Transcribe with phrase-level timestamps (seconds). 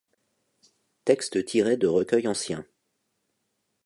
[1.05, 2.65] Textes tirés de recueils anciens.